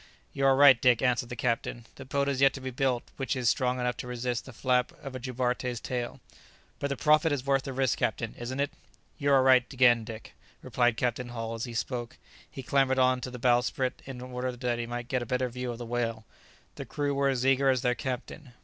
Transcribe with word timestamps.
"You 0.33 0.47
are 0.47 0.55
right, 0.55 0.81
Dick," 0.81 1.03
answered 1.03 1.29
the 1.29 1.35
captain; 1.35 1.85
"the 1.93 2.05
boat 2.05 2.27
has 2.27 2.41
yet 2.41 2.53
to 2.53 2.59
be 2.59 2.71
built 2.71 3.03
which 3.17 3.35
is 3.35 3.49
strong 3.51 3.79
enough 3.79 3.97
to 3.97 4.07
resist 4.07 4.45
the 4.45 4.51
flap 4.51 4.91
of 5.03 5.15
a 5.15 5.19
jubarte's 5.19 5.79
tail." 5.79 6.19
"But 6.79 6.87
the 6.87 6.97
profit 6.97 7.31
is 7.31 7.45
worth 7.45 7.61
the 7.65 7.71
risk, 7.71 7.99
captain, 7.99 8.33
isn't 8.39 8.59
it?" 8.59 8.71
"You 9.19 9.31
are 9.31 9.43
right 9.43 9.71
again, 9.71 10.03
Dick," 10.03 10.33
replied 10.63 10.97
Captain 10.97 11.29
Hull, 11.29 11.51
and 11.51 11.57
as 11.59 11.65
he 11.65 11.75
spoke, 11.75 12.17
he 12.49 12.63
clambered 12.63 12.97
on 12.97 13.21
to 13.21 13.29
the 13.29 13.37
bowsprit 13.37 14.01
in 14.05 14.21
order 14.21 14.51
that 14.51 14.79
he 14.79 14.87
might 14.87 15.07
get 15.07 15.21
a 15.21 15.25
better 15.27 15.49
view 15.49 15.71
of 15.71 15.77
the 15.77 15.85
whale. 15.85 16.25
The 16.77 16.85
crew 16.85 17.13
were 17.13 17.29
as 17.29 17.45
eager 17.45 17.69
as 17.69 17.81
their 17.83 17.93
captain. 17.93 18.53